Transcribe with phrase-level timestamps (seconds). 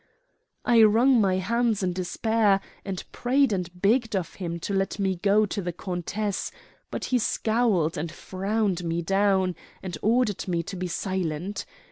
[0.65, 5.15] "I wrung my hands in despair and prayed and begged of him to let me
[5.17, 6.51] go to the countess;
[6.89, 11.65] but he scowled and frowned me down and ordered me to be silent.